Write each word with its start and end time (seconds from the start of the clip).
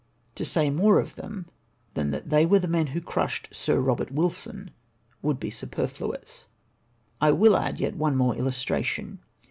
To 0.33 0.43
say 0.43 0.71
more 0.71 0.99
of 0.99 1.13
them, 1.15 1.45
than 1.93 2.09
that 2.09 2.31
they 2.31 2.43
were 2.43 2.57
the 2.57 2.67
men 2.67 2.87
who 2.87 3.01
crushed 3.01 3.49
Sir 3.51 3.79
Eobert 3.83 4.09
Wilson, 4.09 4.71
would 5.21 5.39
be 5.39 5.51
superfluous, 5.51 6.47
I 7.21 7.29
will 7.33 7.55
add 7.55 7.79
yet 7.79 7.95
one 7.95 8.15
more 8.15 8.35
illustration. 8.35 9.19